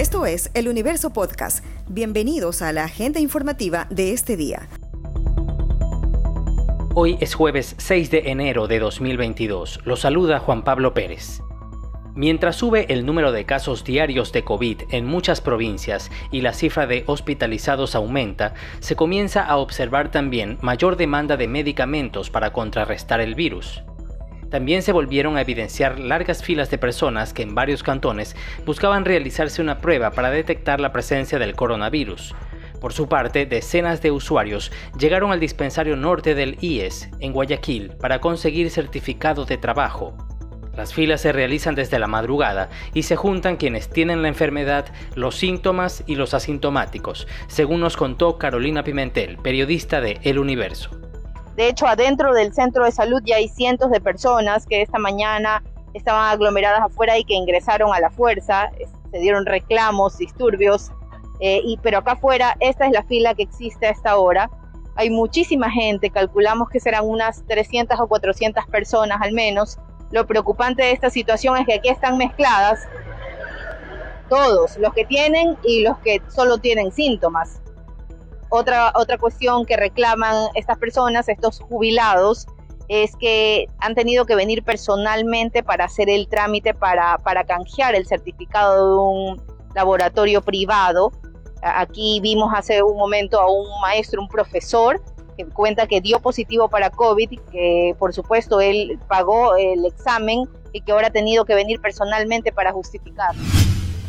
[0.00, 1.62] Esto es El Universo Podcast.
[1.86, 4.66] Bienvenidos a la agenda informativa de este día.
[6.94, 9.80] Hoy es jueves 6 de enero de 2022.
[9.84, 11.42] Lo saluda Juan Pablo Pérez.
[12.14, 16.86] Mientras sube el número de casos diarios de COVID en muchas provincias y la cifra
[16.86, 23.34] de hospitalizados aumenta, se comienza a observar también mayor demanda de medicamentos para contrarrestar el
[23.34, 23.82] virus.
[24.50, 28.34] También se volvieron a evidenciar largas filas de personas que en varios cantones
[28.66, 32.34] buscaban realizarse una prueba para detectar la presencia del coronavirus.
[32.80, 38.20] Por su parte, decenas de usuarios llegaron al dispensario norte del IES, en Guayaquil, para
[38.20, 40.16] conseguir certificado de trabajo.
[40.76, 45.36] Las filas se realizan desde la madrugada y se juntan quienes tienen la enfermedad, los
[45.36, 50.99] síntomas y los asintomáticos, según nos contó Carolina Pimentel, periodista de El Universo.
[51.60, 55.62] De hecho, adentro del centro de salud ya hay cientos de personas que esta mañana
[55.92, 58.70] estaban aglomeradas afuera y que ingresaron a la fuerza,
[59.10, 60.90] se dieron reclamos, disturbios,
[61.38, 64.48] eh, y, pero acá afuera esta es la fila que existe a esta hora.
[64.96, 69.76] Hay muchísima gente, calculamos que serán unas 300 o 400 personas al menos.
[70.12, 72.88] Lo preocupante de esta situación es que aquí están mezcladas
[74.30, 77.60] todos, los que tienen y los que solo tienen síntomas.
[78.50, 82.46] Otra, otra cuestión que reclaman estas personas, estos jubilados,
[82.88, 88.04] es que han tenido que venir personalmente para hacer el trámite para, para canjear el
[88.04, 89.42] certificado de un
[89.76, 91.12] laboratorio privado.
[91.62, 95.00] Aquí vimos hace un momento a un maestro, un profesor,
[95.36, 100.80] que cuenta que dio positivo para COVID, que por supuesto él pagó el examen y
[100.80, 103.36] que ahora ha tenido que venir personalmente para justificar.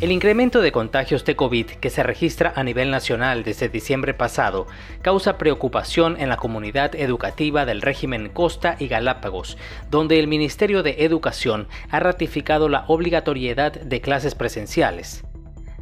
[0.02, 4.66] El incremento de contagios de COVID que se registra a nivel nacional desde diciembre pasado
[5.00, 9.56] causa preocupación en la comunidad educativa del régimen Costa y Galápagos,
[9.92, 15.22] donde el Ministerio de Educación ha ratificado la obligatoriedad de clases presenciales.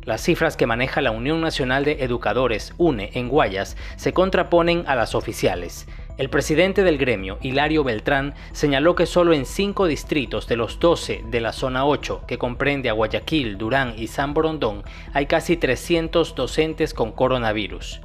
[0.02, 4.96] Las cifras que maneja la Unión Nacional de Educadores, UNE, en Guayas, se contraponen a
[4.96, 5.86] las oficiales.
[6.20, 11.24] El presidente del gremio, Hilario Beltrán, señaló que solo en cinco distritos de los 12
[11.30, 14.82] de la zona 8, que comprende a Guayaquil, Durán y San Borondón,
[15.14, 18.02] hay casi 300 docentes con coronavirus.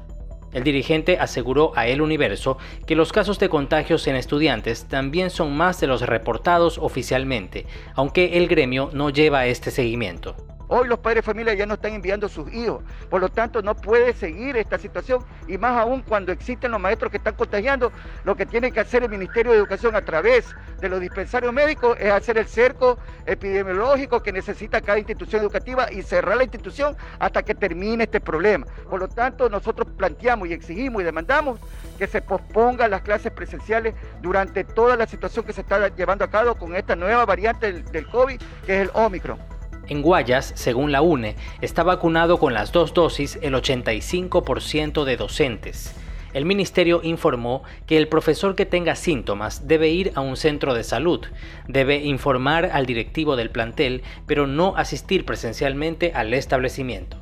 [0.53, 5.53] El dirigente aseguró a El Universo que los casos de contagios en estudiantes también son
[5.53, 7.65] más de los reportados oficialmente,
[7.95, 10.54] aunque el gremio no lleva este seguimiento.
[10.67, 13.61] Hoy los padres de familia ya no están enviando a sus hijos, por lo tanto
[13.61, 17.91] no puede seguir esta situación y más aún cuando existen los maestros que están contagiando,
[18.23, 21.97] lo que tiene que hacer el Ministerio de Educación a través de los dispensarios médicos
[21.99, 27.43] es hacer el cerco epidemiológico que necesita cada institución educativa y cerrar la institución hasta
[27.43, 28.65] que termine este problema.
[28.89, 31.59] Por lo tanto, nosotros planteamos y exigimos y demandamos
[31.97, 36.29] que se pospongan las clases presenciales durante toda la situación que se está llevando a
[36.29, 39.54] cabo con esta nueva variante del, COVID, que es el Omicron.
[39.87, 45.95] En Guayas, según la UNE, está vacunado con las dos dosis el 85% de docentes.
[46.33, 50.83] El ministerio informó que el profesor que tenga síntomas debe ir a un centro de
[50.83, 51.21] salud,
[51.67, 57.17] debe informar al directivo del plantel, pero no asistir presencialmente al establecimiento.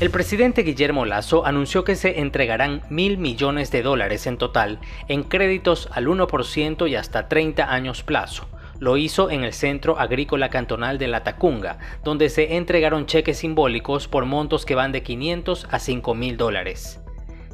[0.00, 4.78] El presidente Guillermo Lazo anunció que se entregarán mil millones de dólares en total
[5.08, 8.46] en créditos al 1% y hasta 30 años plazo
[8.78, 14.08] lo hizo en el Centro Agrícola Cantonal de La Tacunga, donde se entregaron cheques simbólicos
[14.08, 17.00] por montos que van de 500 a 5 mil dólares.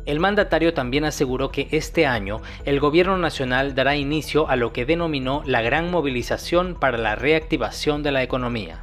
[0.04, 4.84] El mandatario también aseguró que este año el gobierno nacional dará inicio a lo que
[4.84, 8.82] denominó la gran movilización para la reactivación de la economía.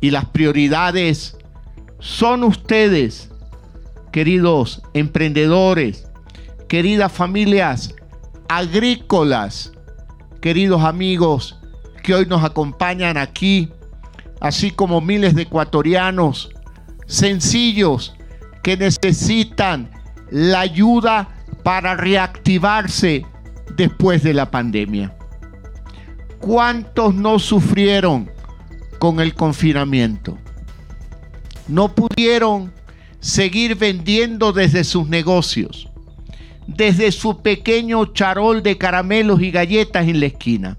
[0.00, 1.36] Y las prioridades
[1.98, 3.32] son ustedes,
[4.12, 6.08] queridos emprendedores,
[6.68, 7.94] queridas familias
[8.48, 9.71] agrícolas,
[10.42, 11.56] queridos amigos
[12.02, 13.70] que hoy nos acompañan aquí,
[14.40, 16.50] así como miles de ecuatorianos
[17.06, 18.14] sencillos
[18.62, 19.88] que necesitan
[20.30, 21.28] la ayuda
[21.62, 23.24] para reactivarse
[23.76, 25.16] después de la pandemia.
[26.40, 28.28] ¿Cuántos no sufrieron
[28.98, 30.36] con el confinamiento?
[31.68, 32.72] No pudieron
[33.20, 35.91] seguir vendiendo desde sus negocios
[36.76, 40.78] desde su pequeño charol de caramelos y galletas en la esquina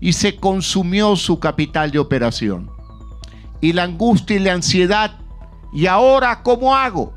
[0.00, 2.70] y se consumió su capital de operación.
[3.60, 5.18] Y la angustia y la ansiedad,
[5.72, 7.14] ¿y ahora cómo hago?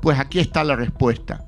[0.00, 1.44] Pues aquí está la respuesta.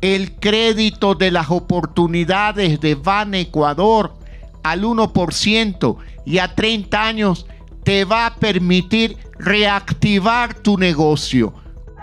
[0.00, 4.14] El crédito de las oportunidades de Ban Ecuador
[4.62, 7.46] al 1% y a 30 años
[7.82, 11.52] te va a permitir reactivar tu negocio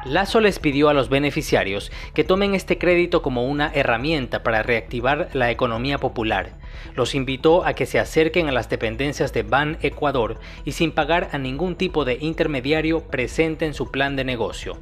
[0.05, 5.29] Lazo les pidió a los beneficiarios que tomen este crédito como una herramienta para reactivar
[5.33, 6.53] la economía popular.
[6.95, 11.29] Los invitó a que se acerquen a las dependencias de Ban Ecuador y sin pagar
[11.33, 14.77] a ningún tipo de intermediario presenten su plan de negocio.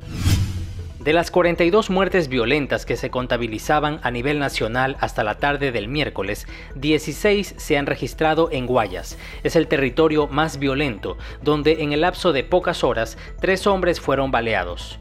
[0.99, 5.87] De las 42 muertes violentas que se contabilizaban a nivel nacional hasta la tarde del
[5.87, 6.45] miércoles,
[6.75, 9.17] 16 se han registrado en Guayas.
[9.43, 14.31] Es el territorio más violento, donde en el lapso de pocas horas, tres hombres fueron
[14.31, 14.99] baleados.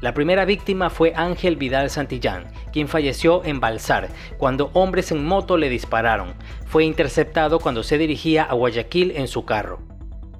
[0.00, 5.56] La primera víctima fue Ángel Vidal Santillán, quien falleció en Balsar cuando hombres en moto
[5.56, 6.34] le dispararon.
[6.66, 9.80] Fue interceptado cuando se dirigía a Guayaquil en su carro.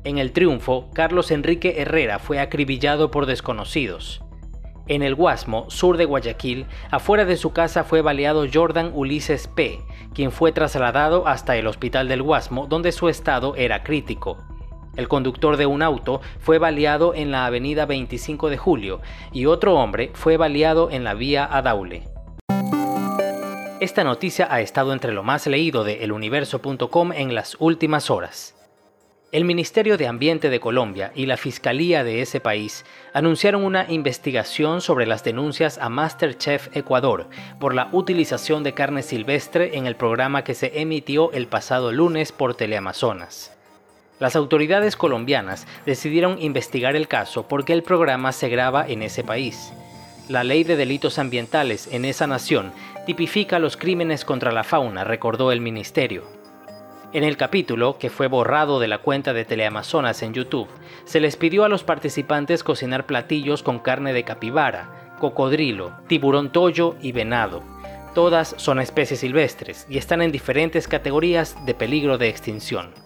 [0.04, 4.22] En el triunfo, Carlos Enrique Herrera fue acribillado por desconocidos.
[4.88, 9.80] En el Guasmo, sur de Guayaquil, afuera de su casa fue baleado Jordan Ulises P.,
[10.14, 14.38] quien fue trasladado hasta el hospital del Guasmo, donde su estado era crítico.
[14.96, 19.00] El conductor de un auto fue baleado en la avenida 25 de Julio
[19.32, 22.04] y otro hombre fue baleado en la vía Adaule.
[23.78, 28.54] Esta noticia ha estado entre lo más leído de eluniverso.com en las últimas horas.
[29.32, 34.80] El Ministerio de Ambiente de Colombia y la Fiscalía de ese país anunciaron una investigación
[34.80, 37.28] sobre las denuncias a Masterchef Ecuador
[37.60, 42.32] por la utilización de carne silvestre en el programa que se emitió el pasado lunes
[42.32, 43.55] por Teleamazonas.
[44.18, 49.74] Las autoridades colombianas decidieron investigar el caso porque el programa se graba en ese país.
[50.28, 52.72] La ley de delitos ambientales en esa nación
[53.04, 56.24] tipifica los crímenes contra la fauna, recordó el ministerio.
[57.12, 60.68] En el capítulo, que fue borrado de la cuenta de Teleamazonas en YouTube,
[61.04, 66.96] se les pidió a los participantes cocinar platillos con carne de capibara, cocodrilo, tiburón toyo
[67.00, 67.62] y venado.
[68.14, 73.05] Todas son especies silvestres y están en diferentes categorías de peligro de extinción.